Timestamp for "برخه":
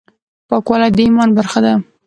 1.37-1.59